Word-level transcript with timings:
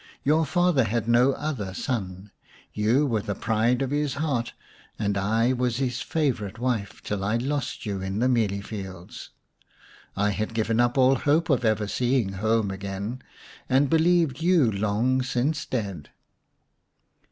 Your 0.23 0.47
father 0.47 0.85
had 0.85 1.07
no 1.07 1.33
other 1.33 1.75
son; 1.75 2.31
you 2.73 3.05
were 3.05 3.21
the 3.21 3.35
pride 3.35 3.83
of 3.83 3.91
his 3.91 4.15
heart 4.15 4.53
and 4.97 5.15
I 5.15 5.53
his 5.53 6.01
favourite 6.01 6.57
wife 6.57 7.03
till 7.03 7.23
I 7.23 7.37
lost 7.37 7.85
you 7.85 8.01
in 8.01 8.17
the 8.17 8.27
mealie 8.27 8.63
fields. 8.63 9.29
I 10.15 10.31
had 10.31 10.55
given 10.55 10.79
up 10.79 10.97
all 10.97 11.13
hopes 11.17 11.51
of 11.51 11.63
ever 11.63 11.87
seeing 11.87 12.31
home 12.33 12.71
again, 12.71 13.21
and 13.69 13.91
believed 13.91 14.41
you 14.41 14.71
long 14.71 15.21
since 15.21 15.67
dead." 15.67 16.09